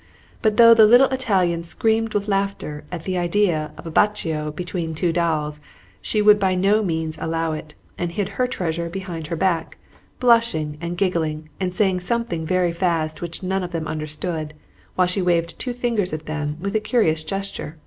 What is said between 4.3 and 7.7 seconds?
between two dolls, she would by no means allow